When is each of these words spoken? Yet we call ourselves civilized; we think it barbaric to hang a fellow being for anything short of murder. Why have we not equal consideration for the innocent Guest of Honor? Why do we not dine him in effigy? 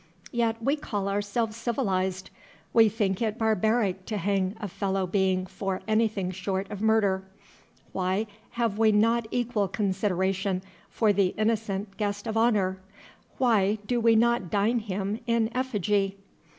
Yet 0.31 0.59
we 0.63 0.75
call 0.77 1.07
ourselves 1.07 1.55
civilized; 1.55 2.31
we 2.73 2.89
think 2.89 3.21
it 3.21 3.37
barbaric 3.37 4.07
to 4.07 4.17
hang 4.17 4.55
a 4.59 4.67
fellow 4.67 5.05
being 5.05 5.45
for 5.45 5.81
anything 5.87 6.31
short 6.31 6.67
of 6.71 6.81
murder. 6.81 7.21
Why 7.93 8.25
have 8.53 8.79
we 8.79 8.91
not 8.91 9.27
equal 9.29 9.67
consideration 9.67 10.63
for 10.89 11.13
the 11.13 11.35
innocent 11.37 11.97
Guest 11.97 12.25
of 12.25 12.35
Honor? 12.35 12.79
Why 13.37 13.77
do 13.85 13.99
we 13.99 14.15
not 14.15 14.49
dine 14.49 14.79
him 14.79 15.19
in 15.27 15.55
effigy? 15.55 16.17